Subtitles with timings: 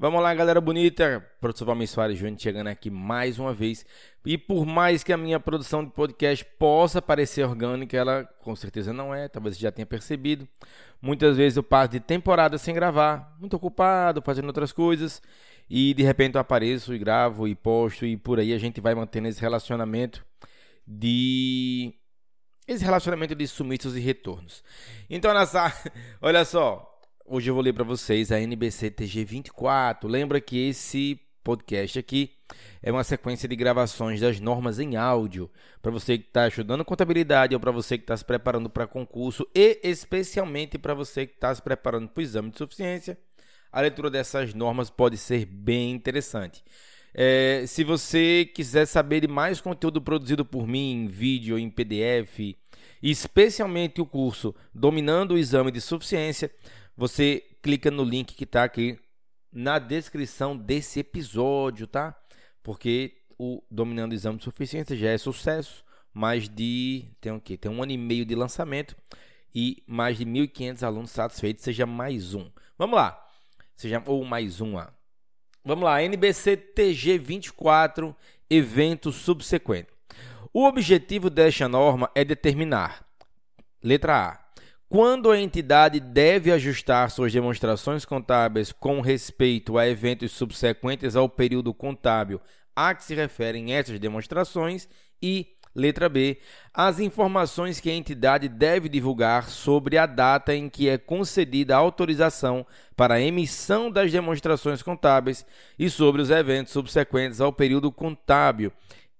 [0.00, 1.22] Vamos lá, galera bonita.
[1.42, 3.84] Professor Valmir Soares Júnior chegando aqui mais uma vez.
[4.24, 8.94] E por mais que a minha produção de podcast possa parecer orgânica, ela com certeza
[8.94, 10.48] não é, talvez você já tenha percebido.
[11.02, 15.20] Muitas vezes eu passo de temporada sem gravar, muito ocupado, fazendo outras coisas,
[15.68, 18.94] e de repente eu apareço e gravo e posto, e por aí a gente vai
[18.94, 20.24] mantendo esse relacionamento
[20.86, 21.92] de.
[22.66, 24.64] Esse relacionamento de sumiços e retornos.
[25.10, 25.70] Então, nessa...
[26.22, 26.86] olha só,
[27.32, 30.08] Hoje eu vou ler para vocês a NBC TG 24.
[30.08, 32.32] Lembra que esse podcast aqui
[32.82, 35.48] é uma sequência de gravações das normas em áudio
[35.80, 39.46] para você que está estudando contabilidade ou para você que está se preparando para concurso
[39.54, 43.16] e especialmente para você que está se preparando para o exame de suficiência.
[43.70, 46.64] A leitura dessas normas pode ser bem interessante.
[47.14, 52.56] É, se você quiser saber de mais conteúdo produzido por mim em vídeo, em PDF,
[53.00, 56.50] especialmente o curso Dominando o Exame de Suficiência,
[56.96, 58.98] você clica no link que está aqui
[59.52, 62.16] na descrição desse episódio, tá?
[62.62, 67.56] Porque o Dominando o Exame de Suficiência já é sucesso, mais de tem o quê?
[67.56, 68.96] Tem um ano e meio de lançamento
[69.54, 72.50] e mais de 1.500 alunos satisfeitos, seja mais um.
[72.78, 73.26] Vamos lá.
[73.74, 74.92] Seja ou mais uma.
[75.64, 78.14] Vamos lá, NBC TG 24,
[78.48, 79.88] evento subsequente.
[80.52, 83.06] O objetivo desta norma é determinar
[83.82, 84.49] letra A
[84.90, 91.72] quando a entidade deve ajustar suas demonstrações contábeis com respeito a eventos subsequentes ao período
[91.72, 92.40] contábil
[92.74, 94.88] a que se referem essas demonstrações
[95.22, 96.40] e Letra B.
[96.74, 101.78] As informações que a entidade deve divulgar sobre a data em que é concedida a
[101.78, 102.66] autorização
[102.96, 105.46] para a emissão das demonstrações contábeis
[105.78, 108.72] e sobre os eventos subsequentes ao período contábil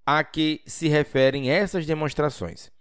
[0.05, 2.72] a que se referem essas demonstrações.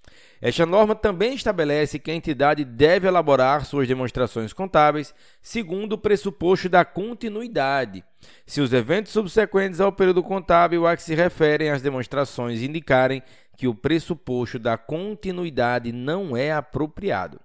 [0.41, 6.69] Esta norma também estabelece que a entidade deve elaborar suas demonstrações contábeis segundo o pressuposto
[6.69, 8.03] da continuidade.
[8.45, 13.21] Se os eventos subsequentes ao período contábil a que se referem as demonstrações indicarem
[13.57, 17.39] que o pressuposto da continuidade não é apropriado.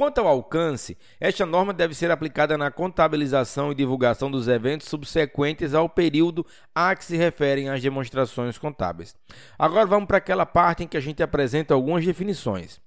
[0.00, 5.74] Quanto ao alcance, esta norma deve ser aplicada na contabilização e divulgação dos eventos subsequentes
[5.74, 9.14] ao período a que se referem as demonstrações contábeis.
[9.58, 12.80] Agora vamos para aquela parte em que a gente apresenta algumas definições.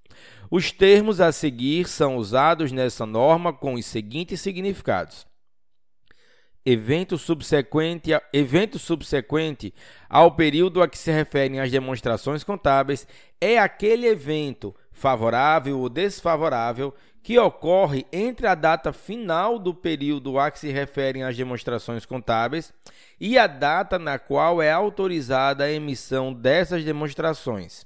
[0.50, 5.28] Os termos a seguir são usados nessa norma com os seguintes significados:
[6.66, 9.72] evento subsequente, evento subsequente
[10.10, 13.08] ao período a que se referem as demonstrações contábeis
[13.40, 20.52] é aquele evento favorável ou desfavorável que ocorre entre a data final do período a
[20.52, 22.74] que se referem as demonstrações contábeis
[23.20, 27.86] e a data na qual é autorizada a emissão dessas demonstrações.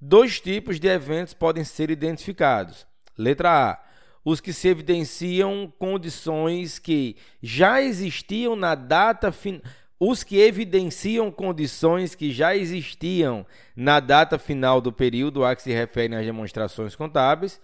[0.00, 2.86] Dois tipos de eventos podem ser identificados.
[3.16, 3.82] Letra A:
[4.22, 9.62] os que se evidenciam condições que já existiam na data final
[9.98, 15.72] os que evidenciam condições que já existiam na data final do período a que se
[15.72, 17.60] referem as demonstrações contábeis,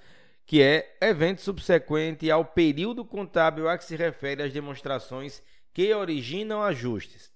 [0.47, 6.63] que é evento subsequente ao período contábil a que se refere as demonstrações que originam
[6.63, 7.31] ajustes.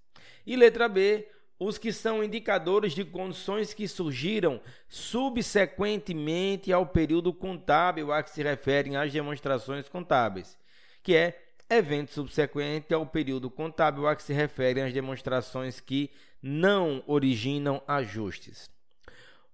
[0.47, 1.28] E letra B,
[1.59, 8.43] os que são indicadores de condições que surgiram subsequentemente ao período contábil a que se
[8.43, 10.59] referem as demonstrações contábeis,
[11.03, 16.10] que é evento subsequente ao período contábil a que se referem as demonstrações que
[16.43, 18.71] não originam ajustes.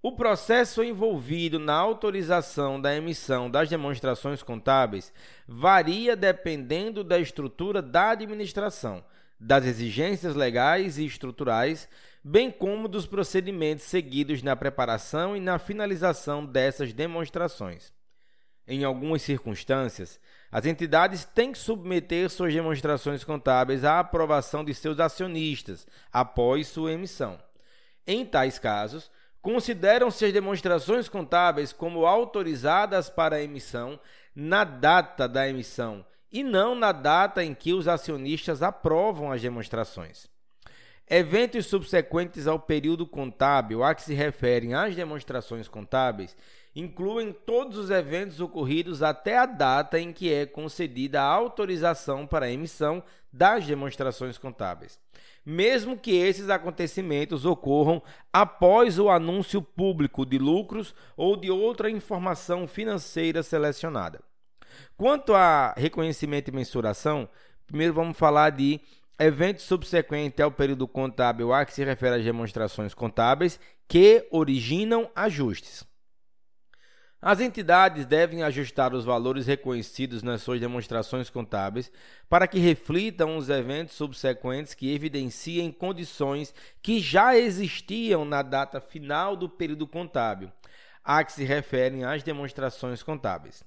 [0.03, 5.13] O processo envolvido na autorização da emissão das demonstrações contábeis
[5.47, 9.05] varia dependendo da estrutura da administração,
[9.39, 11.89] das exigências legais e estruturais,
[12.23, 17.93] bem como dos procedimentos seguidos na preparação e na finalização dessas demonstrações.
[18.67, 25.01] Em algumas circunstâncias, as entidades têm que submeter suas demonstrações contábeis à aprovação de seus
[25.01, 27.39] acionistas após sua emissão.
[28.07, 33.99] Em tais casos, consideram-se as demonstrações contábeis como autorizadas para emissão
[34.35, 40.31] na data da emissão e não na data em que os acionistas aprovam as demonstrações.
[41.09, 46.37] Eventos subsequentes ao período contábil a que se referem as demonstrações contábeis
[46.75, 52.47] incluem todos os eventos ocorridos até a data em que é concedida a autorização para
[52.47, 53.03] a emissão
[53.33, 54.99] das demonstrações contábeis,
[55.45, 58.03] mesmo que esses acontecimentos ocorram
[58.33, 64.21] após o anúncio público de lucros ou de outra informação financeira selecionada.
[64.97, 67.29] Quanto a reconhecimento e mensuração,
[67.67, 68.81] primeiro vamos falar de
[69.25, 73.59] evento subsequente ao período contábil a que se refere às demonstrações contábeis
[73.89, 75.85] que originam ajustes.
[77.25, 81.93] As entidades devem ajustar os valores reconhecidos nas suas demonstrações contábeis
[82.29, 86.53] para que reflitam os eventos subsequentes que evidenciem condições
[86.83, 90.51] que já existiam na data final do período contábil,
[91.05, 93.65] a que se referem as demonstrações contábeis.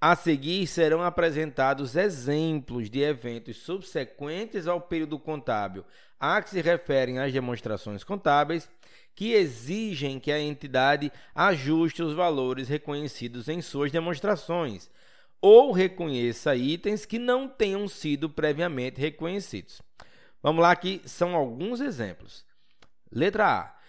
[0.00, 5.84] A seguir serão apresentados exemplos de eventos subsequentes ao período contábil,
[6.18, 8.68] a que se referem as demonstrações contábeis
[9.14, 14.90] que exigem que a entidade ajuste os valores reconhecidos em suas demonstrações
[15.40, 19.82] ou reconheça itens que não tenham sido previamente reconhecidos.
[20.40, 22.44] Vamos lá, aqui são alguns exemplos.
[23.10, 23.81] Letra A.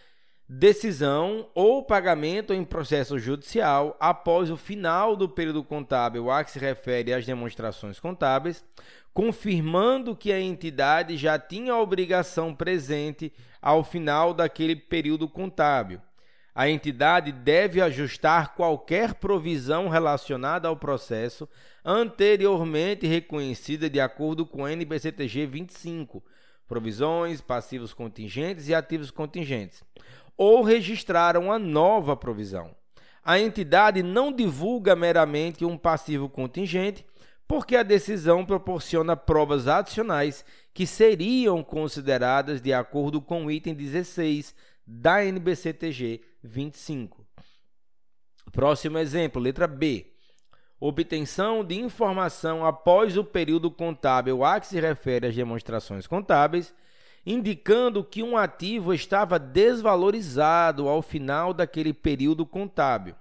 [0.47, 6.59] Decisão ou pagamento em processo judicial após o final do período contábil a que se
[6.59, 8.63] refere às demonstrações contábeis,
[9.13, 13.31] confirmando que a entidade já tinha a obrigação presente
[13.61, 16.01] ao final daquele período contábil.
[16.53, 21.49] A entidade deve ajustar qualquer provisão relacionada ao processo
[21.83, 26.23] anteriormente reconhecida de acordo com a NBCTG 25,
[26.67, 29.83] provisões, passivos contingentes e ativos contingentes,
[30.37, 32.75] ou registrar uma nova provisão.
[33.23, 37.05] A entidade não divulga meramente um passivo contingente,
[37.47, 40.43] porque a decisão proporciona provas adicionais
[40.73, 47.25] que seriam consideradas de acordo com o item 16 da NBCTG 25.
[48.51, 50.11] Próximo exemplo, letra B.
[50.79, 56.73] Obtenção de informação após o período contábil a que se refere as demonstrações contábeis,
[57.25, 63.15] indicando que um ativo estava desvalorizado ao final daquele período contábil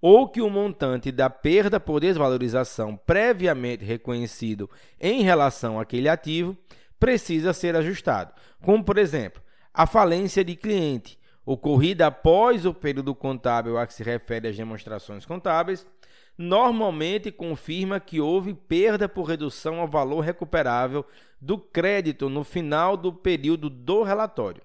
[0.00, 4.68] ou que o montante da perda por desvalorização previamente reconhecido
[5.00, 6.56] em relação àquele ativo
[6.98, 9.40] precisa ser ajustado, como por exemplo,
[9.72, 15.24] a falência de cliente ocorrida após o período contábil a que se refere as demonstrações
[15.24, 15.86] contábeis,
[16.42, 21.06] normalmente confirma que houve perda por redução ao valor recuperável
[21.40, 24.60] do crédito no final do período do relatório.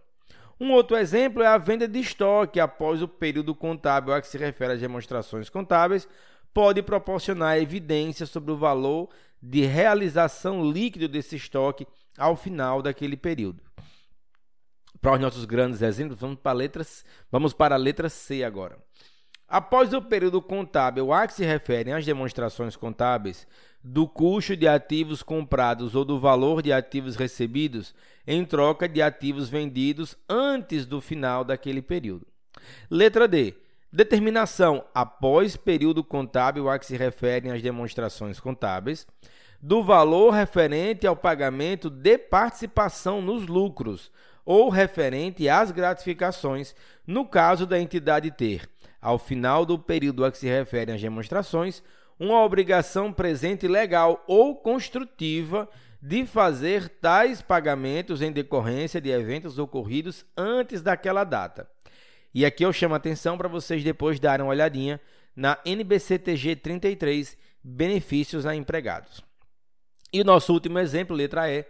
[0.60, 4.40] Um outro exemplo é a venda de estoque após o período contábil a que se
[4.40, 6.08] refere às demonstrações contábeis,
[6.52, 9.10] pode proporcionar evidência sobre o valor
[9.40, 11.86] de realização líquido desse estoque
[12.18, 13.62] ao final daquele período.
[15.00, 18.80] Para os nossos grandes exemplos, vamos para, letras, vamos para a letra C agora.
[19.48, 23.48] Após o período contábil a que se referem as demonstrações contábeis
[23.82, 27.96] do custo de ativos comprados ou do valor de ativos recebidos
[28.26, 32.28] em troca de ativos vendidos antes do final daquele período.
[32.92, 33.56] Letra D.
[33.90, 39.08] Determinação após período contábil a que se referem as demonstrações contábeis
[39.62, 44.12] do valor referente ao pagamento de participação nos lucros
[44.46, 48.70] ou referente às gratificações, no caso da entidade ter
[49.02, 51.84] ao final do período a que se referem as demonstrações,
[52.20, 55.70] uma obrigação presente legal ou construtiva
[56.02, 61.70] de fazer tais pagamentos em decorrência de eventos ocorridos antes daquela data.
[62.34, 65.02] E aqui eu chamo a atenção para vocês depois darem uma olhadinha
[65.36, 69.24] na NBCTG 33, benefícios a empregados.
[70.12, 71.66] E o nosso último exemplo, letra E,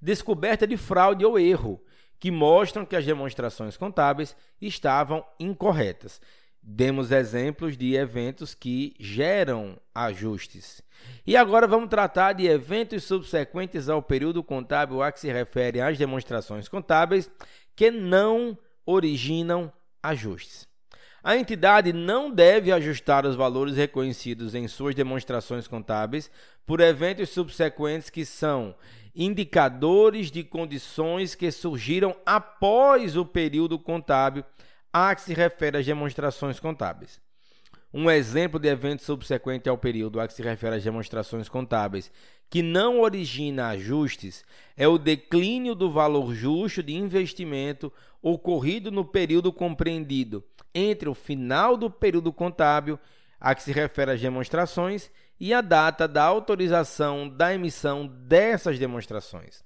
[0.00, 1.82] descoberta de fraude ou erro,
[2.18, 6.20] que mostram que as demonstrações contábeis estavam incorretas.
[6.62, 10.82] Demos exemplos de eventos que geram ajustes.
[11.26, 15.96] E agora vamos tratar de eventos subsequentes ao período contábil a que se refere às
[15.96, 17.30] demonstrações contábeis
[17.74, 20.68] que não originam ajustes.
[21.22, 26.30] A entidade não deve ajustar os valores reconhecidos em suas demonstrações contábeis
[26.66, 28.74] por eventos subsequentes que são
[29.14, 34.44] indicadores de condições que surgiram após o período contábil
[34.92, 37.20] a que se refere às demonstrações contábeis.
[37.92, 42.10] Um exemplo de evento subsequente ao período a que se refere às demonstrações contábeis
[42.48, 44.44] que não origina ajustes
[44.76, 50.44] é o declínio do valor justo de investimento ocorrido no período compreendido
[50.74, 52.98] entre o final do período contábil
[53.40, 59.64] a que se refere às demonstrações e a data da autorização da emissão dessas demonstrações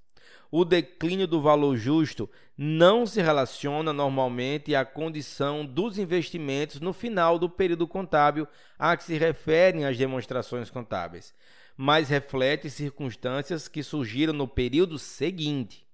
[0.56, 7.40] o declínio do valor justo não se relaciona normalmente à condição dos investimentos no final
[7.40, 8.46] do período contábil
[8.78, 11.34] a que se referem as demonstrações contábeis,
[11.76, 15.84] mas reflete circunstâncias que surgiram no período seguinte.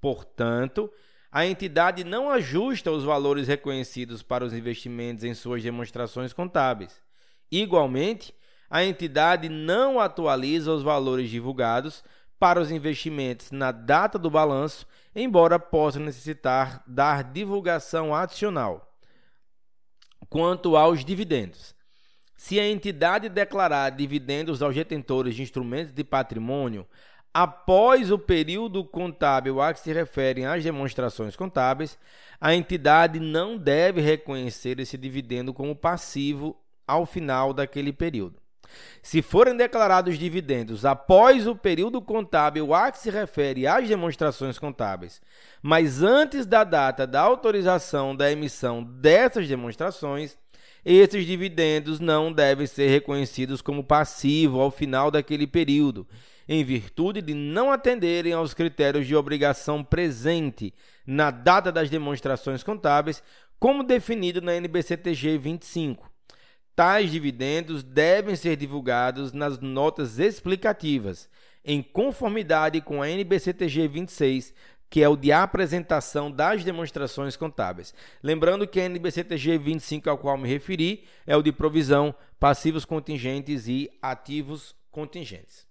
[0.00, 0.90] Portanto,
[1.30, 7.02] a entidade não ajusta os valores reconhecidos para os investimentos em suas demonstrações contábeis.
[7.52, 8.34] Igualmente,
[8.70, 12.02] a entidade não atualiza os valores divulgados
[12.38, 18.94] para os investimentos na data do balanço, embora possa necessitar dar divulgação adicional.
[20.28, 21.74] Quanto aos dividendos,
[22.36, 26.86] se a entidade declarar dividendos aos detentores de instrumentos de patrimônio
[27.32, 31.98] após o período contábil a que se referem as demonstrações contábeis,
[32.40, 38.45] a entidade não deve reconhecer esse dividendo como passivo ao final daquele período.
[39.02, 45.20] Se forem declarados dividendos após o período contábil a que se refere às demonstrações contábeis,
[45.62, 50.36] mas antes da data da autorização da emissão dessas demonstrações,
[50.84, 56.06] esses dividendos não devem ser reconhecidos como passivo ao final daquele período
[56.48, 60.72] em virtude de não atenderem aos critérios de obrigação presente
[61.06, 63.22] na data das demonstrações contábeis,
[63.58, 66.10] como definido na NBCTG 25.
[66.76, 71.26] Tais dividendos devem ser divulgados nas notas explicativas,
[71.64, 74.52] em conformidade com a NBCTG 26,
[74.90, 77.94] que é o de apresentação das demonstrações contábeis.
[78.22, 83.66] Lembrando que a NBCTG 25 ao qual me referi é o de provisão, passivos contingentes
[83.66, 85.66] e ativos contingentes.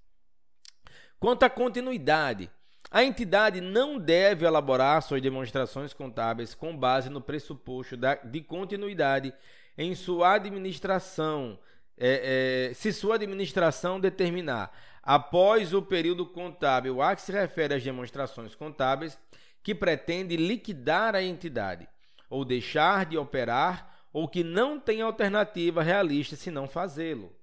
[1.20, 2.50] Quanto à continuidade,
[2.90, 9.32] a entidade não deve elaborar suas demonstrações contábeis com base no pressuposto de continuidade
[9.78, 11.60] em sua administração,
[11.98, 17.84] é, é, se sua administração determinar, após o período contábil a que se refere às
[17.84, 19.18] demonstrações contábeis,
[19.62, 21.88] que pretende liquidar a entidade,
[22.30, 27.34] ou deixar de operar, ou que não tem alternativa realista se não fazê-lo.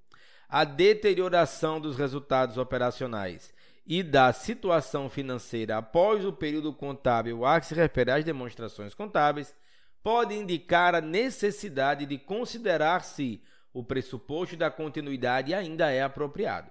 [0.49, 3.53] A deterioração dos resultados operacionais
[3.87, 9.55] e da situação financeira após o período contábil a que se refere às demonstrações contábeis,
[10.03, 13.43] pode indicar a necessidade de considerar se
[13.73, 16.71] o pressuposto da continuidade ainda é apropriado.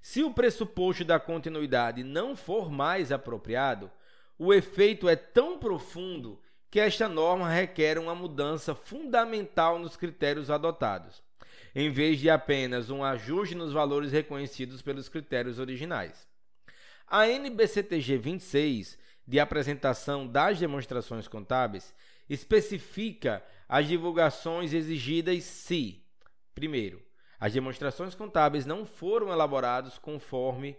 [0.00, 3.90] Se o pressuposto da continuidade não for mais apropriado,
[4.38, 11.22] o efeito é tão profundo que esta norma requer uma mudança fundamental nos critérios adotados,
[11.74, 16.28] em vez de apenas um ajuste nos valores reconhecidos pelos critérios originais.
[17.06, 21.94] A NBCTG 26, de apresentação das demonstrações contábeis,
[22.28, 26.04] especifica as divulgações exigidas se,
[26.54, 27.02] primeiro,
[27.38, 30.76] as demonstrações contábeis não foram elaboradas conforme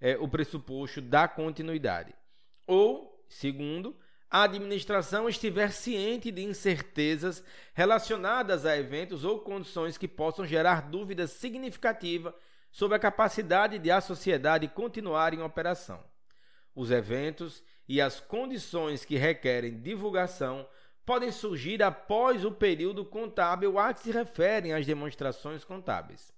[0.00, 2.14] é, o pressuposto da continuidade,
[2.66, 3.96] ou, segundo,
[4.30, 7.42] a administração estiver ciente de incertezas
[7.72, 12.34] relacionadas a eventos ou condições que possam gerar dúvida significativa
[12.70, 16.04] sobre a capacidade de a sociedade continuar em operação.
[16.74, 20.68] Os eventos e as condições que requerem divulgação
[21.08, 26.30] podem surgir após o período contábil a que se referem as demonstrações contábeis.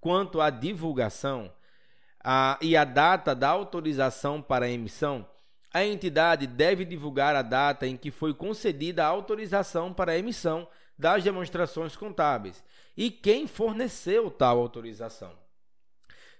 [0.00, 1.52] Quanto à divulgação
[2.24, 5.28] a, e a data da autorização para emissão,
[5.70, 10.66] a entidade deve divulgar a data em que foi concedida a autorização para emissão
[10.98, 12.64] das demonstrações contábeis
[12.96, 15.34] e quem forneceu tal autorização.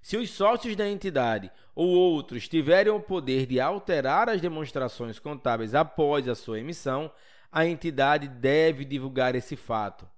[0.01, 5.75] Se os sócios da entidade ou outros tiverem o poder de alterar as demonstrações contábeis
[5.75, 7.13] após a sua emissão,
[7.51, 10.09] a entidade deve divulgar esse fato.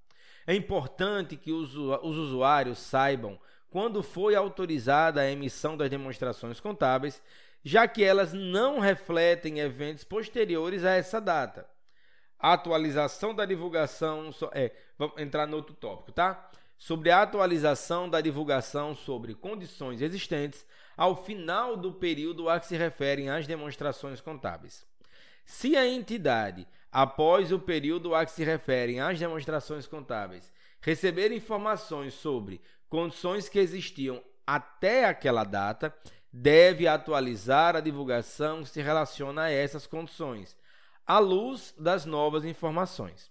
[0.46, 3.38] É importante que os, usuários saibam
[3.70, 7.22] quando foi autorizada a emissão das demonstrações contábeis,
[7.62, 11.68] já que elas não refletem eventos posteriores a essa data.
[12.38, 14.30] A atualização da divulgação.
[14.52, 16.50] É, vamos entrar no outro tópico, tá?
[16.80, 20.64] sobre a atualização da divulgação sobre condições existentes
[20.96, 24.86] ao final do período a que se referem as demonstrações contábeis.
[25.44, 32.14] Se a entidade, após o período a que se referem as demonstrações contábeis, receber informações
[32.14, 35.94] sobre condições que existiam até aquela data,
[36.32, 40.56] deve atualizar a divulgação que se relaciona a essas condições,
[41.06, 43.30] à luz das novas informações.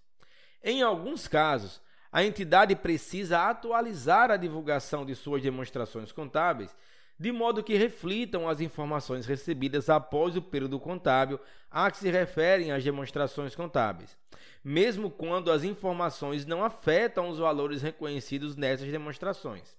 [0.63, 6.75] Em alguns casos, a entidade precisa atualizar a divulgação de suas demonstrações contábeis
[7.19, 11.37] de modo que reflitam as informações recebidas após o período contábil
[11.69, 14.17] a que se referem as demonstrações contábeis,
[14.63, 19.77] mesmo quando as informações não afetam os valores reconhecidos nessas demonstrações.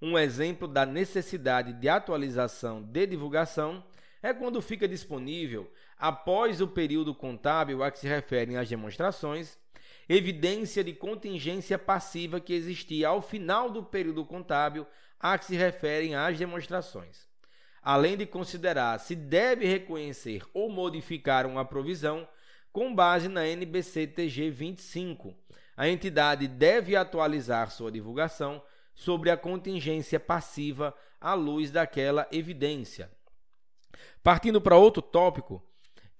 [0.00, 3.84] Um exemplo da necessidade de atualização de divulgação
[4.22, 9.58] é quando fica disponível, após o período contábil a que se referem as demonstrações,
[10.12, 14.84] evidência de contingência passiva que existia ao final do período contábil
[15.20, 17.28] a que se referem as demonstrações.
[17.80, 22.28] Além de considerar se deve reconhecer ou modificar uma provisão
[22.72, 25.32] com base na NBC-TG 25,
[25.76, 28.60] a entidade deve atualizar sua divulgação
[28.92, 33.08] sobre a contingência passiva à luz daquela evidência.
[34.24, 35.62] Partindo para outro tópico,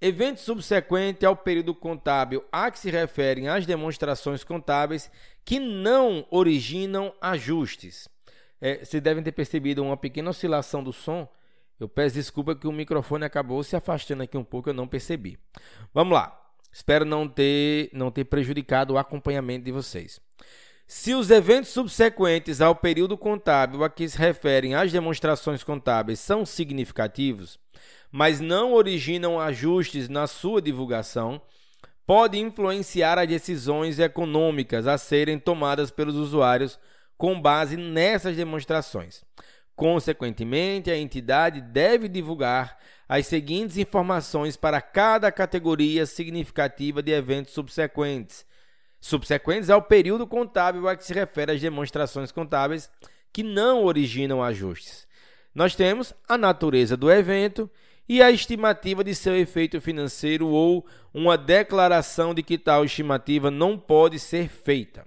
[0.01, 5.11] Evento subsequente ao período contábil a que se referem as demonstrações contábeis
[5.45, 8.09] que não originam ajustes.
[8.59, 11.29] É, vocês devem ter percebido uma pequena oscilação do som.
[11.79, 15.37] Eu peço desculpa que o microfone acabou se afastando aqui um pouco, eu não percebi.
[15.93, 16.35] Vamos lá.
[16.71, 20.19] Espero não ter, não ter prejudicado o acompanhamento de vocês.
[20.87, 26.45] Se os eventos subsequentes ao período contábil a que se referem as demonstrações contábeis são
[26.45, 27.59] significativos,
[28.11, 31.41] mas não originam ajustes na sua divulgação,
[32.05, 36.77] pode influenciar as decisões econômicas a serem tomadas pelos usuários
[37.17, 39.23] com base nessas demonstrações.
[39.75, 42.77] Consequentemente, a entidade deve divulgar
[43.07, 48.45] as seguintes informações para cada categoria significativa de eventos subsequentes,
[48.99, 52.89] subsequentes ao período contábil a que se refere as demonstrações contábeis
[53.33, 55.07] que não originam ajustes.
[55.53, 57.69] Nós temos a natureza do evento
[58.07, 63.77] e a estimativa de seu efeito financeiro ou uma declaração de que tal estimativa não
[63.77, 65.05] pode ser feita.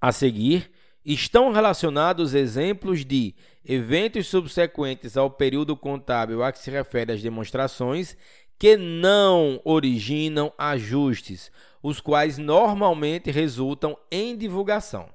[0.00, 0.70] A seguir,
[1.04, 8.16] estão relacionados exemplos de eventos subsequentes ao período contábil a que se refere as demonstrações
[8.58, 15.08] que não originam ajustes, os quais normalmente resultam em divulgação.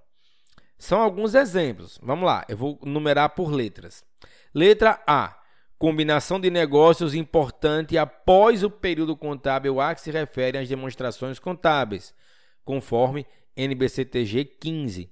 [0.77, 1.99] São alguns exemplos.
[2.01, 4.03] Vamos lá, eu vou numerar por letras.
[4.53, 5.40] Letra A
[5.81, 12.13] combinação de negócios importante após o período contábil a que se referem as demonstrações contábeis,
[12.63, 13.25] conforme
[13.57, 15.09] NBCTG 15,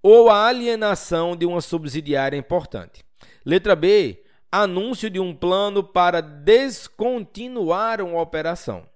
[0.00, 3.04] ou a alienação de uma subsidiária importante.
[3.44, 8.86] Letra B, anúncio de um plano para descontinuar uma operação.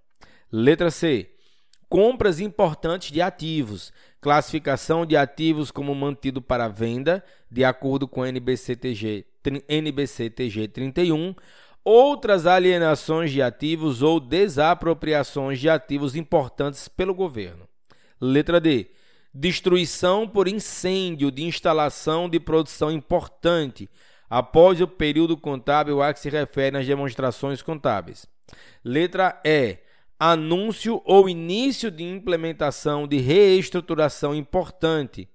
[0.53, 1.29] Letra C,
[1.89, 9.27] compras importantes de ativos, classificação de ativos como mantido para venda, de acordo com NBCTG
[10.69, 11.35] 31,
[11.85, 17.69] outras alienações de ativos ou desapropriações de ativos importantes pelo governo.
[18.21, 18.91] Letra D.
[19.33, 23.89] Destruição por incêndio de instalação de produção importante
[24.29, 28.27] após o período contábil a que se refere as demonstrações contábeis.
[28.85, 29.79] Letra E.
[30.19, 35.29] Anúncio ou início de implementação de reestruturação importante.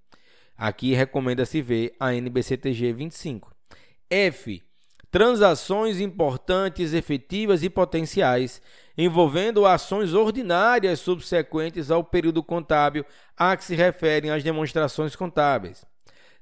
[0.57, 3.50] Aqui recomenda-se ver a NBCTG 25.
[4.11, 4.61] F.
[5.09, 8.61] Transações importantes, efetivas e potenciais,
[8.97, 13.05] envolvendo ações ordinárias subsequentes ao período contábil
[13.37, 15.85] a que se referem as demonstrações contábeis.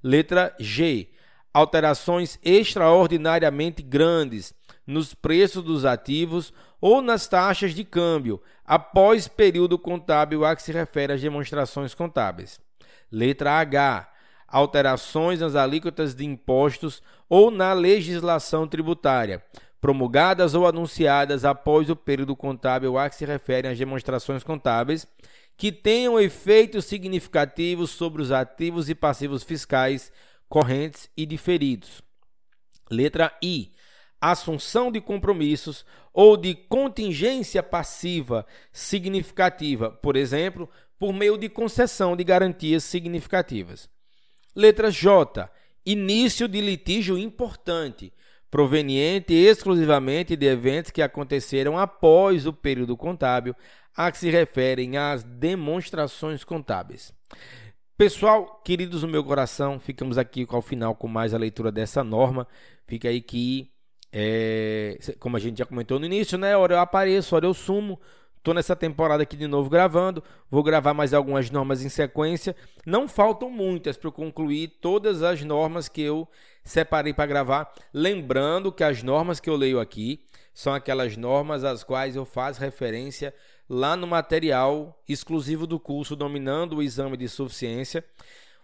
[0.03, 1.09] Letra G.
[1.53, 4.53] Alterações extraordinariamente grandes
[4.85, 10.71] nos preços dos ativos ou nas taxas de câmbio após período contábil a que se
[10.71, 12.59] refere as demonstrações contábeis.
[13.11, 14.09] Letra H
[14.51, 19.43] alterações nas alíquotas de impostos ou na legislação tributária,
[19.79, 25.07] promulgadas ou anunciadas após o período contábil a que se referem as demonstrações contábeis,
[25.55, 30.11] que tenham efeitos significativos sobre os ativos e passivos fiscais
[30.47, 32.01] correntes e diferidos.
[32.89, 33.71] Letra I.
[34.21, 42.23] Assunção de compromissos ou de contingência passiva significativa, por exemplo, por meio de concessão de
[42.25, 43.89] garantias significativas.
[44.53, 45.49] Letra J.
[45.85, 48.13] Início de litígio importante,
[48.49, 53.55] proveniente exclusivamente de eventos que aconteceram após o período contábil
[53.95, 57.13] a que se referem as demonstrações contábeis.
[57.97, 62.47] Pessoal, queridos do meu coração, ficamos aqui ao final com mais a leitura dessa norma.
[62.87, 63.69] Fica aí que,
[64.09, 66.55] é, como a gente já comentou no início, né?
[66.55, 67.99] Hora eu apareço, hora eu sumo.
[68.39, 70.23] Estou nessa temporada aqui de novo gravando.
[70.49, 72.55] Vou gravar mais algumas normas em sequência.
[72.85, 76.25] Não faltam muitas para concluir todas as normas que eu
[76.63, 77.69] separei para gravar.
[77.93, 80.23] Lembrando que as normas que eu leio aqui
[80.53, 83.35] são aquelas normas às quais eu faço referência
[83.69, 88.05] lá no material exclusivo do curso Dominando o Exame de Suficiência.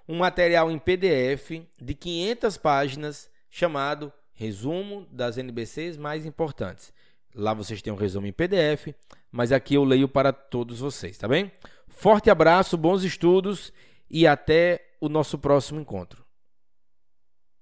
[0.08, 6.94] Um material em PDF de 500 páginas chamado Resumo das NBCs mais importantes.
[7.36, 8.96] Lá vocês têm um resumo em PDF,
[9.36, 11.52] mas aqui eu leio para todos vocês, tá bem?
[11.90, 13.74] Forte abraço, bons estudos
[14.10, 16.25] e até o nosso próximo encontro.